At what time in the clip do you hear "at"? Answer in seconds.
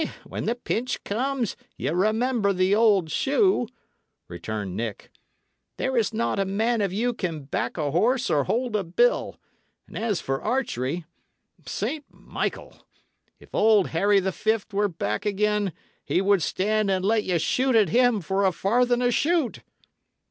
17.75-17.89